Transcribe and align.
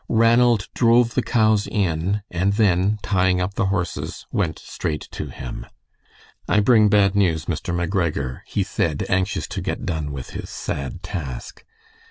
Ranald 0.09 0.67
drove 0.73 1.13
the 1.13 1.21
cows 1.21 1.67
in, 1.67 2.23
and 2.31 2.53
then, 2.53 2.97
tying 3.03 3.39
up 3.39 3.53
the 3.53 3.67
horses, 3.67 4.25
went 4.31 4.57
straight 4.57 5.07
to 5.11 5.27
him. 5.27 5.67
"I 6.49 6.59
bring 6.59 6.89
bad 6.89 7.13
news, 7.13 7.45
Mr. 7.45 7.71
McGregor," 7.71 8.39
he 8.47 8.63
said, 8.63 9.05
anxious 9.09 9.45
to 9.49 9.61
get 9.61 9.85
done 9.85 10.11
with 10.11 10.31
his 10.31 10.49
sad 10.49 11.03
task. 11.03 11.63